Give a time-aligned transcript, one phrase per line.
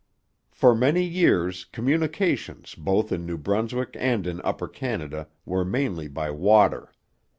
[0.49, 6.31] For many years communications both in New Brunswick and in Upper Canada were mainly by
[6.31, 6.91] water.